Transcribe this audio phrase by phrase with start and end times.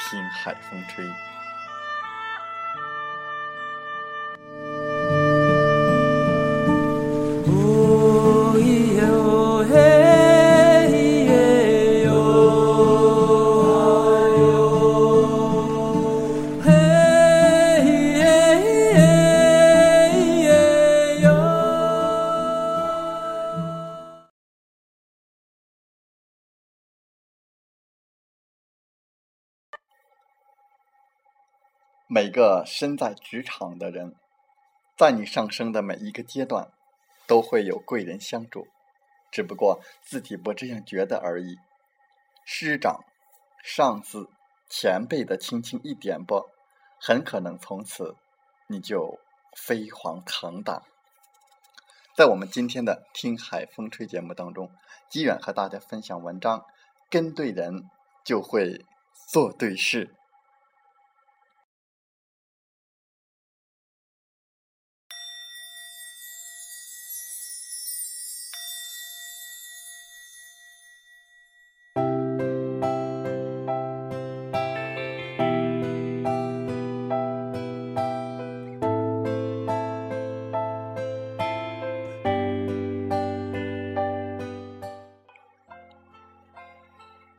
[0.00, 1.04] 听海风吹。
[32.14, 34.14] 每个身在职场的人，
[34.96, 36.70] 在你上升的每一个阶段，
[37.26, 38.68] 都会有贵人相助，
[39.32, 41.56] 只不过自己不这样觉得而已。
[42.44, 43.00] 师长、
[43.64, 44.30] 上司、
[44.70, 46.48] 前辈的轻轻一点拨，
[47.00, 48.14] 很可能从此
[48.68, 49.18] 你就
[49.56, 50.84] 飞黄腾达。
[52.16, 54.70] 在我们今天的《听海风吹》节目当中，
[55.10, 56.64] 机远和大家分享文章：
[57.10, 57.90] 跟对人
[58.22, 58.84] 就会
[59.32, 60.14] 做对事。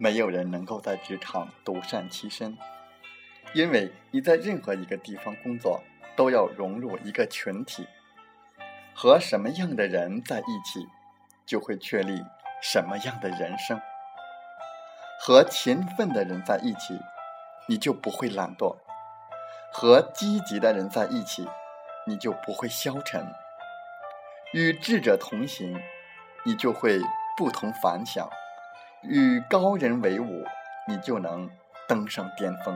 [0.06, 2.56] 没有人能够在职场独善其身，
[3.56, 5.82] 因为你在任何一个地方工作，
[6.16, 7.88] 都要融入一个群体。
[8.94, 10.88] 和什么样的人在一起，
[11.44, 12.24] 就会确立
[12.62, 13.82] 什么样的人生。
[15.20, 17.00] 和勤奋的人在一起，
[17.68, 18.78] 你就不会懒惰；
[19.74, 21.48] 和积极的人在一起，
[22.06, 23.26] 你就不会消沉。
[24.54, 25.82] 与智者同行，
[26.44, 27.00] 你就会
[27.36, 28.30] 不同凡响。
[29.08, 30.44] 与高人为伍，
[30.88, 31.50] 你就能
[31.88, 32.76] 登上巅峰；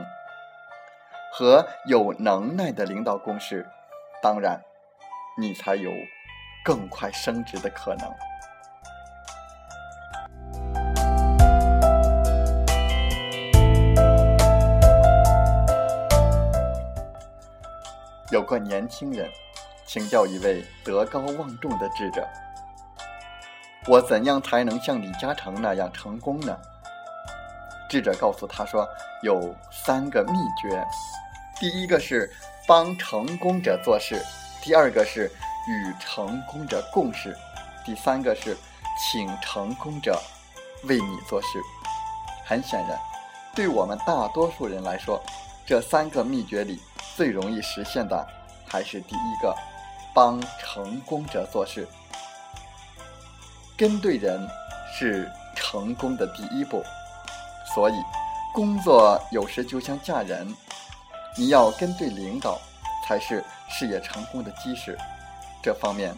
[1.32, 3.66] 和有能耐的领导共事，
[4.22, 4.60] 当然，
[5.36, 5.90] 你才有
[6.64, 8.08] 更快升职的可能。
[18.30, 19.28] 有个年轻人
[19.84, 22.24] 请教一位德高望重的智者。
[23.86, 26.56] 我怎样才能像李嘉诚那样成功呢？
[27.88, 28.86] 智者告诉他说，
[29.22, 30.86] 有三个秘诀：
[31.58, 32.30] 第一个是
[32.68, 34.16] 帮成功者做事；
[34.62, 35.30] 第二个是
[35.66, 37.30] 与成功者共事；
[37.84, 38.56] 第三个是
[38.98, 40.20] 请成功者
[40.84, 41.58] 为你做事。
[42.44, 42.98] 很显然，
[43.54, 45.20] 对我们大多数人来说，
[45.66, 46.78] 这三个秘诀里
[47.16, 48.26] 最容易实现的
[48.68, 49.56] 还是第一个：
[50.14, 51.88] 帮成功者做事。
[53.80, 54.46] 跟对人
[54.92, 56.84] 是成功的第一步，
[57.74, 57.94] 所以
[58.52, 60.54] 工作有时就像嫁人，
[61.34, 62.60] 你要跟对领导
[63.08, 64.98] 才是事业成功的基石。
[65.62, 66.14] 这方面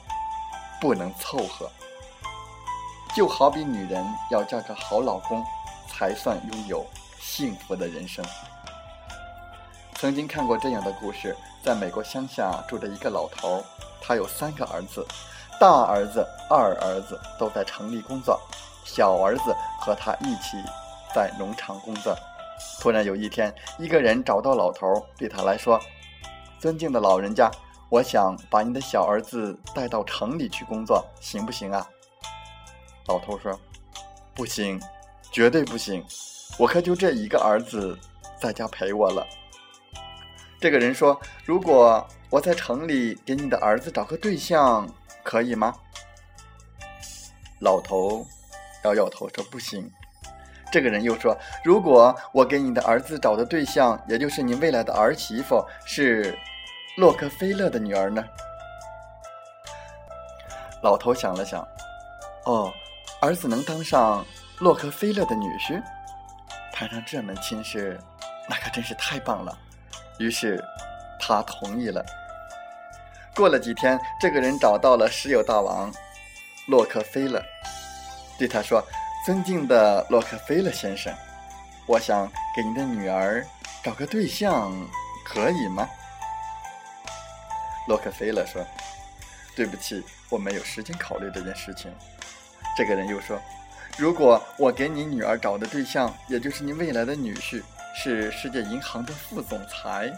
[0.80, 1.70] 不能凑合。
[3.14, 5.44] 就好比女人要嫁个好老公，
[5.86, 6.84] 才算拥有
[7.20, 8.24] 幸福的人生。
[9.94, 13.62] 曾经看过这样的故事：在美国乡下住着一个老头，
[14.00, 15.06] 他有三个儿子。
[15.62, 18.36] 大儿子、二儿子都在城里工作，
[18.84, 20.56] 小儿子和他一起
[21.14, 22.16] 在农场工作。
[22.80, 25.80] 突然有一天，一个人找到老头，对他来说
[26.58, 27.48] ：“尊敬的老人家，
[27.90, 31.86] 我想把你的小儿子带到城里去工作，行不行啊？”
[33.06, 33.56] 老头说
[34.34, 34.82] ：“不行，
[35.30, 36.04] 绝对不行，
[36.58, 37.96] 我可就这一个儿子
[38.36, 39.24] 在家陪我了。”
[40.60, 41.16] 这个人说
[41.46, 44.84] ：“如果我在城里给你的儿子找个对象。”
[45.22, 45.74] 可以吗？
[47.60, 48.26] 老头
[48.84, 49.88] 摇摇头说：“不行。”
[50.72, 56.36] 这个人又说：“如果我给你的儿子找的对象，也就是你未来的儿媳妇，是
[56.96, 58.24] 洛克菲勒的女儿呢？”
[60.82, 61.66] 老头想了想
[62.46, 62.72] ：“哦，
[63.20, 64.24] 儿子能当上
[64.58, 65.80] 洛克菲勒的女婿，
[66.72, 68.00] 攀上这门亲事，
[68.48, 69.56] 那可真是太棒了。”
[70.18, 70.60] 于是
[71.20, 72.04] 他同意了。
[73.34, 75.90] 过了几天，这个人找到了石油大王
[76.68, 77.42] 洛克菲勒，
[78.38, 78.84] 对他说
[79.24, 81.12] ：“尊敬的洛克菲勒先生，
[81.86, 83.44] 我想给您的女儿
[83.82, 84.70] 找个对象，
[85.24, 85.88] 可以吗？”
[87.88, 88.62] 洛克菲勒说
[89.56, 91.90] ：“对不起，我没有时间考虑这件事情。”
[92.76, 93.40] 这个人又说
[93.96, 97.62] ：“如果我给你女儿找的对象，也就是你未来的女婿，
[97.94, 100.12] 是世界银行的副总裁，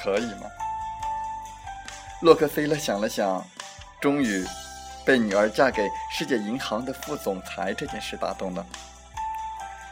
[0.00, 0.46] 可以吗？”
[2.20, 3.42] 洛克菲勒想了想，
[3.98, 4.44] 终于
[5.06, 8.64] 被女儿嫁给世界银行的副总裁这件事打动了。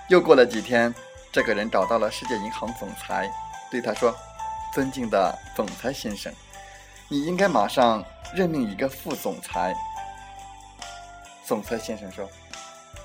[0.09, 0.95] 又过了几天，
[1.33, 3.31] 这个人找到了世界银行总裁，
[3.71, 4.15] 对他说
[4.75, 6.31] ：“尊敬的总裁先生，
[7.09, 8.05] 你应该马上
[8.35, 9.75] 任命一个副总裁。”
[11.47, 12.29] 总裁先生说：“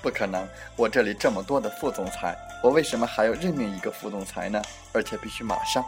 [0.02, 4.60] 不可能，我这里这么多的副总裁，我为什么还要任命一个副总裁呢？
[4.92, 5.82] 而且必须马上。”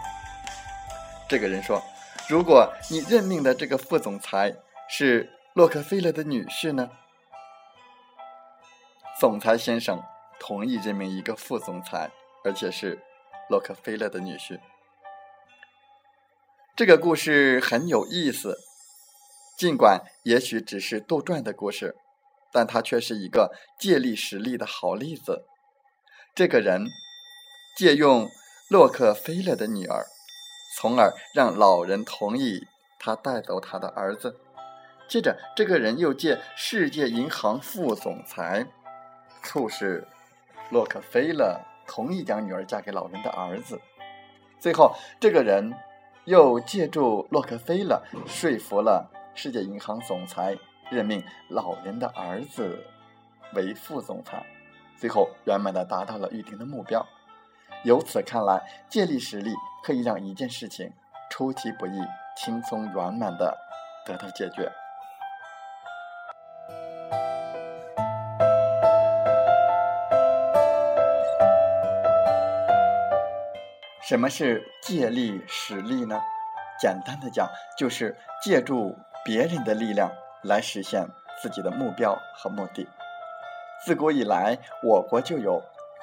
[1.29, 1.83] 这个人说。
[2.29, 4.57] 如果你任命的这个副总裁
[4.89, 6.91] 是洛克菲勒的女婿呢？
[9.21, 10.03] 总裁先生
[10.41, 12.11] 同意任命一个副总裁，
[12.43, 12.99] 而且是
[13.49, 14.59] 洛克菲勒的女婿。
[16.75, 18.59] 这个故事很有意思，
[19.57, 21.97] 尽管也许只是杜撰的故事，
[22.53, 25.47] 但它却是一个借力使力的好例子。
[26.35, 26.87] 这个人
[27.77, 28.29] 借用
[28.69, 30.07] 洛克菲勒的女儿。
[30.79, 32.69] 从而让老人同意
[32.99, 34.39] 他带走他的儿子。
[35.09, 38.67] 接着，这个人又借世界银行副总裁
[39.43, 40.07] 促使
[40.71, 43.81] 洛克菲勒同意将女儿嫁给老人的儿子。
[44.61, 45.73] 最后，这个人
[46.27, 50.55] 又借助洛克菲勒说服了世界银行总裁
[50.91, 52.85] 任命老人的儿子
[53.55, 54.45] 为副总裁。
[54.99, 57.07] 最后，圆满的达到了预定的目标。
[57.85, 59.55] 由此看来，借力使力
[59.87, 60.93] 可以让一件事情
[61.31, 61.93] 出其不意、
[62.37, 63.57] 轻松圆满的
[64.05, 64.69] 得到解决。
[74.03, 76.21] 什么是借力使力呢？
[76.81, 77.49] 简单的讲，
[77.79, 80.11] 就是借助别人的力量
[80.43, 81.07] 来实现
[81.41, 82.89] 自己的目标和目的。
[83.85, 85.63] 自古以来，我国就有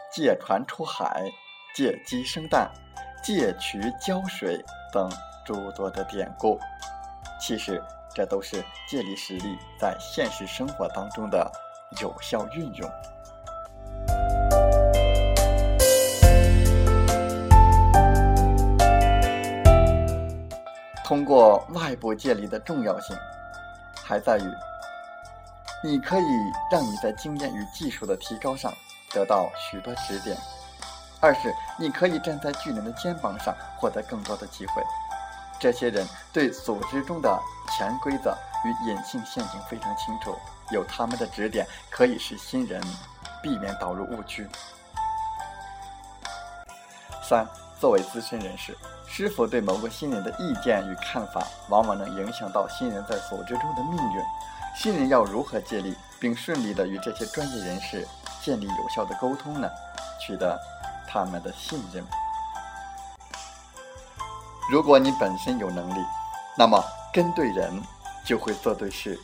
[0.10, 1.26] 借船出海。
[1.76, 2.72] 借鸡生蛋、
[3.24, 4.62] 借渠浇水
[4.92, 5.10] 等
[5.46, 6.60] 诸多的典故，
[7.40, 7.82] 其实
[8.14, 11.50] 这都是借力使力在现实生活当中的
[12.02, 12.92] 有效运用。
[21.06, 23.16] 通过外部借力的重要性，
[24.04, 24.44] 还在于，
[25.82, 26.26] 你可以
[26.70, 28.74] 让你在经验与技术的提高上
[29.14, 30.36] 得到许多指点。
[31.24, 34.84] 二是你可以站在巨人的肩膀上，获得更多的机会。
[35.58, 37.40] 这些人对组织中的
[37.70, 40.38] 潜规则与隐性陷阱非常清楚，
[40.70, 42.84] 有他们的指点，可以使新人
[43.42, 44.46] 避免导入误区。
[47.24, 47.48] 三，
[47.80, 48.78] 作为资深人士，
[49.08, 54.22] 师傅对某个新人的意见与看法，往往能影响到新人在组织中的命运。
[54.76, 58.06] 新人要如何借力，并顺利的与这些专业人士
[58.42, 59.70] 建立有效的沟通呢？
[60.20, 60.60] 取得。
[61.14, 62.04] 他们的信任。
[64.72, 66.04] 如果你本身有能力，
[66.58, 67.72] 那么跟对人
[68.26, 69.20] 就会做对事，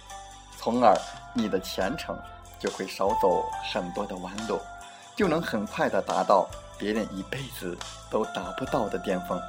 [0.55, 0.95] 从而
[1.33, 2.15] 你的前程
[2.59, 3.43] 就会少走
[3.73, 4.59] 很多的弯路，
[5.15, 7.75] 就能很快的达到别人一辈子
[8.11, 9.41] 都达不到的巅峰。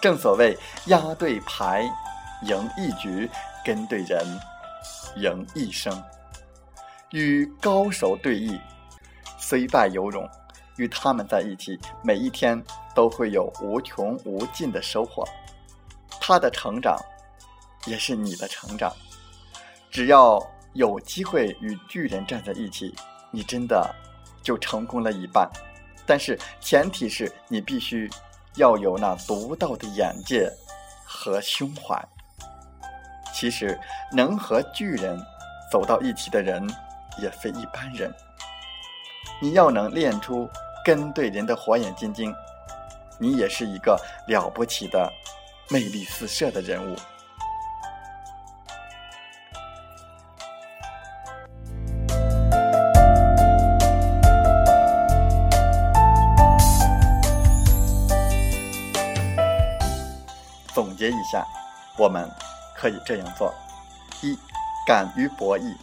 [0.00, 0.56] 正所谓
[0.86, 1.82] 押对牌
[2.42, 3.28] 赢一局，
[3.64, 4.24] 跟对人
[5.16, 6.00] 赢一生。
[7.10, 8.60] 与高手对弈，
[9.38, 10.28] 虽败犹荣。
[10.76, 12.62] 与他们在一起，每一天
[12.94, 15.24] 都会有无穷无尽的收获。
[16.20, 16.96] 他的成长，
[17.86, 18.92] 也是你的成长。
[19.90, 20.40] 只要
[20.72, 22.94] 有机会与巨人站在一起，
[23.30, 23.94] 你真的
[24.42, 25.50] 就成功了一半。
[26.06, 28.10] 但是前提是你必须
[28.56, 30.50] 要有那独到的眼界
[31.04, 32.02] 和胸怀。
[33.34, 33.78] 其实
[34.12, 35.18] 能和巨人
[35.70, 36.68] 走到一起的人，
[37.20, 38.12] 也非一般人。
[39.40, 40.48] 你要能练出
[40.84, 42.34] 跟对人的火眼金睛
[43.18, 43.96] 你也是一个
[44.26, 45.10] 了不起的
[45.70, 46.96] 魅力四射的人物。
[60.74, 61.46] 总结一下
[61.98, 62.28] 我们
[62.74, 63.54] 可以这样做
[64.22, 64.36] 一
[64.86, 65.76] 敢于博弈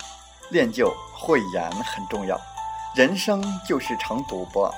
[0.49, 2.37] 练就慧眼很重要。
[2.95, 4.73] 人生就是场赌博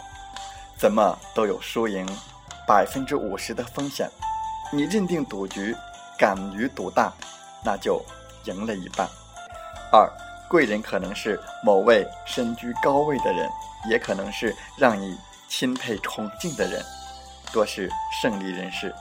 [0.82, 2.04] 怎么都有输赢，
[2.66, 4.10] 百分之五十的风险。
[4.72, 5.76] 你认定赌局，
[6.18, 7.14] 敢于赌大，
[7.64, 8.04] 那就
[8.46, 9.08] 赢了一半。
[9.92, 10.12] 二，
[10.50, 13.48] 贵人可能是某位身居高位的人，
[13.92, 15.16] 也可能是让你
[15.48, 16.84] 钦佩崇敬的人，
[17.54, 17.88] 多是
[18.20, 18.92] 胜利人士。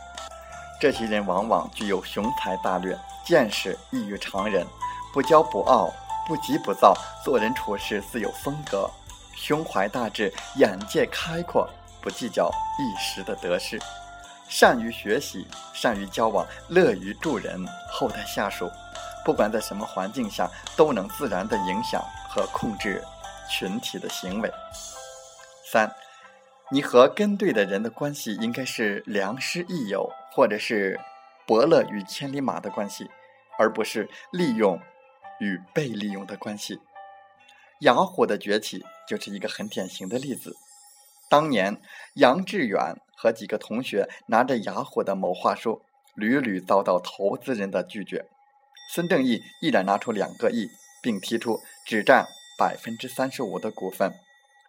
[0.78, 2.94] 这些人往往具有雄才大略，
[3.24, 4.66] 见识异于常人，
[5.14, 5.90] 不骄不傲，
[6.26, 6.92] 不急不躁，
[7.24, 8.90] 做人处事自有风格。
[9.40, 11.66] 胸怀大志，眼界开阔，
[12.02, 13.80] 不计较一时的得失，
[14.50, 18.70] 善于学习，善于交往，乐于助人，厚待下属。
[19.24, 23.02] 不管在什么环境下，都能自然的影响和控制
[23.50, 24.52] 群体的行为。
[25.72, 25.90] 三，
[26.70, 31.00] 你和跟对的人的关系应该是良师益友，或者是
[31.46, 33.10] 伯乐与千里马的关系，
[33.58, 34.78] 而不是利用
[35.38, 36.78] 与被利用的关系。
[37.80, 40.56] 雅虎的崛起就是一个很典型的例子。
[41.28, 41.80] 当年，
[42.14, 45.82] 杨致远和几个同学拿着雅虎的某话术，
[46.14, 48.26] 屡屡遭到投资人的拒绝。
[48.92, 50.68] 孙正义毅然拿出两个亿，
[51.00, 52.26] 并提出只占
[52.58, 54.12] 百分之三十五的股份，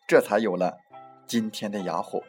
[0.08, 0.78] 这才有了
[1.26, 2.24] 今天的雅虎。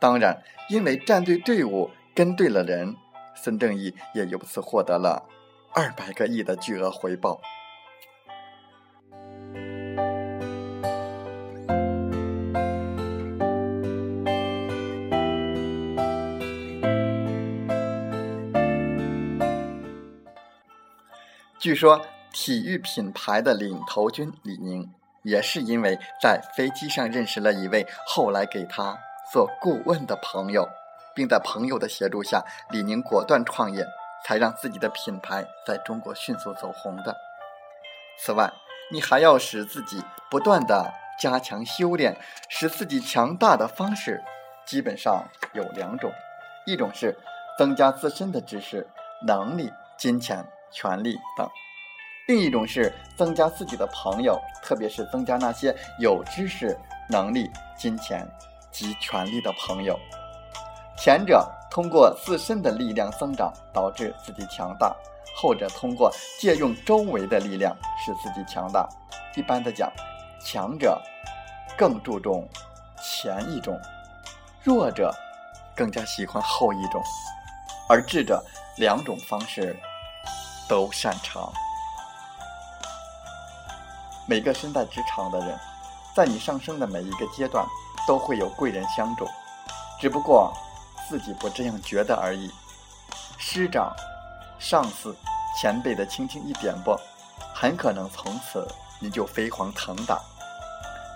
[0.00, 2.96] 当然，因为站对队伍，跟对了人，
[3.36, 5.28] 孙正义也由此获得了
[5.74, 7.40] 二百个亿的巨额回报。
[21.58, 22.00] 据说，
[22.32, 24.88] 体育品牌的领头军李宁，
[25.22, 28.96] 也是因为在飞机上认识了一位后来给他
[29.32, 30.68] 做顾问的朋友，
[31.16, 33.84] 并在朋友的协助下，李宁果断创业，
[34.24, 37.16] 才让自己的品牌在中国迅速走红的。
[38.20, 38.52] 此外，
[38.92, 40.00] 你还要使自己
[40.30, 42.16] 不断的加强修炼，
[42.48, 44.22] 使自己强大的方式，
[44.64, 45.24] 基本上
[45.54, 46.12] 有两种：
[46.66, 47.18] 一种是
[47.58, 48.86] 增加自身的知识、
[49.26, 50.46] 能力、金钱。
[50.70, 51.48] 权力等，
[52.26, 58.26] 另一种是增加自己的朋友，特别是增加那些有知识、能力、金钱
[58.70, 59.98] 及权力的朋友。
[60.96, 64.94] 前者通过自身的力量增长导致自己强大，
[65.36, 68.88] 后者通过借用周围的力量使自己强大。
[69.36, 69.90] 一般的讲，
[70.44, 71.00] 强者
[71.76, 72.48] 更注重
[73.00, 73.78] 前一种，
[74.62, 75.14] 弱者
[75.76, 77.00] 更加喜欢后一种，
[77.88, 78.44] 而智者
[78.76, 79.76] 两种方式。
[80.68, 81.52] 都擅长。
[84.26, 85.58] 每个身在职场的人，
[86.14, 87.66] 在你上升的每一个阶段，
[88.06, 89.26] 都会有贵人相助，
[89.98, 90.52] 只不过
[91.08, 92.52] 自己不这样觉得而已。
[93.38, 93.90] 师长、
[94.58, 95.16] 上司、
[95.58, 97.00] 前辈的轻轻一点拨，
[97.54, 98.68] 很可能从此
[99.00, 100.20] 你就飞黄腾达。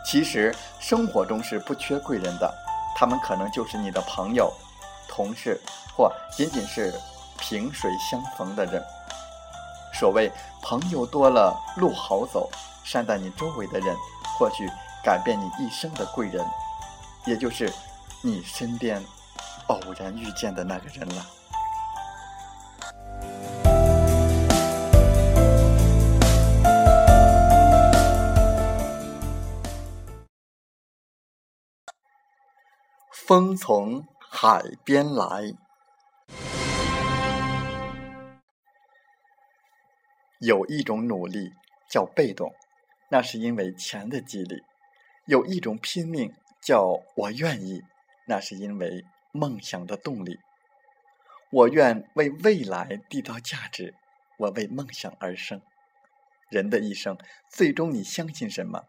[0.04, 2.52] 其实生活中是不缺贵人的，
[2.96, 4.50] 他们可能就是你的朋友、
[5.06, 5.60] 同事，
[5.94, 6.98] 或仅仅是
[7.38, 8.82] 萍水相逢的人。
[9.92, 10.32] 所谓
[10.62, 12.50] 朋友多了路好走，
[12.82, 13.96] 善待你周围的人，
[14.38, 14.68] 或许
[15.04, 16.44] 改变你一生的贵人，
[17.24, 17.72] 也就是
[18.22, 19.00] 你身边
[19.68, 21.26] 偶然遇见的那个人了。
[33.12, 35.54] 风从海边来。
[40.44, 41.52] 有一种努力
[41.88, 42.52] 叫被动，
[43.10, 44.56] 那是因为钱的激励；
[45.24, 47.84] 有一种拼命叫我愿意，
[48.26, 50.40] 那是因为梦想的动力。
[51.52, 53.94] 我愿为未来缔造价值，
[54.36, 55.62] 我为梦想而生。
[56.50, 57.16] 人的一生，
[57.48, 58.86] 最终你相信什么，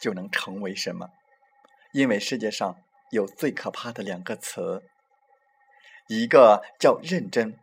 [0.00, 1.10] 就能成为什么。
[1.92, 2.76] 因为世界上
[3.12, 4.82] 有最可怕的两个词，
[6.08, 7.56] 一个叫认真，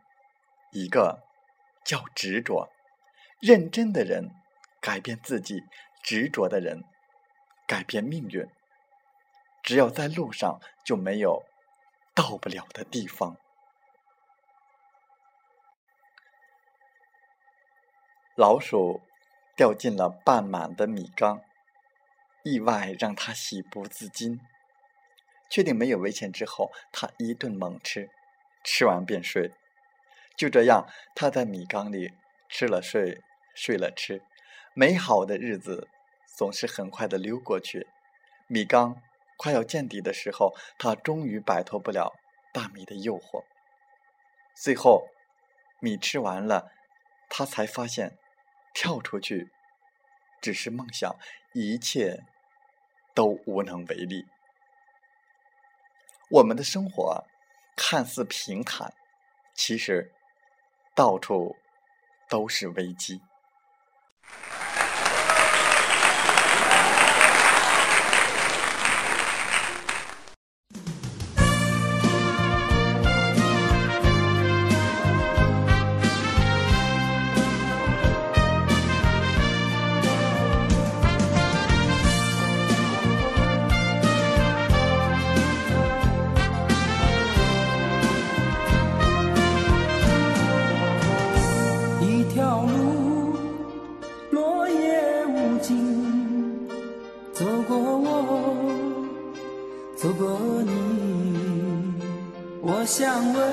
[0.72, 1.22] 一个
[1.84, 2.72] 叫执着。
[3.40, 4.30] 认真的人
[4.80, 5.62] 改变自己，
[6.02, 6.84] 执着的人
[7.66, 8.46] 改变命运。
[9.62, 11.44] 只要在路上，就没有
[12.14, 13.36] 到不了的地方。
[18.36, 19.00] 老鼠
[19.56, 21.42] 掉进了半满的米缸，
[22.42, 24.40] 意外让它喜不自禁。
[25.48, 28.10] 确定没有危险之后，它一顿猛吃，
[28.62, 29.52] 吃完便睡。
[30.36, 32.12] 就这样，它在米缸里
[32.48, 33.22] 吃了睡。
[33.56, 34.22] 睡了吃，
[34.74, 35.88] 美好的日子
[36.26, 37.88] 总是很快的溜过去。
[38.46, 39.02] 米缸
[39.38, 42.14] 快要见底的时候，他终于摆脱不了
[42.52, 43.42] 大米的诱惑。
[44.54, 45.08] 最后，
[45.80, 46.70] 米吃完了，
[47.28, 48.16] 他才发现，
[48.74, 49.50] 跳出去
[50.40, 51.16] 只是梦想，
[51.54, 52.22] 一切
[53.14, 54.26] 都无能为力。
[56.28, 57.24] 我们的生活
[57.74, 58.92] 看似平坦，
[59.54, 60.12] 其实
[60.94, 61.56] 到处
[62.28, 63.22] 都是危机。
[97.38, 98.56] 走过我
[99.94, 101.92] 走过你
[102.62, 103.44] 我想问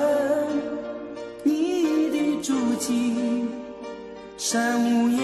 [1.42, 3.44] 你的足迹
[4.38, 5.23] 山无言。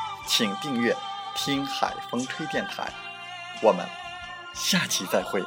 [0.25, 0.95] 请订阅
[1.35, 2.91] “听海风吹电台”。
[3.61, 3.85] 我们
[4.53, 5.41] 下期再会。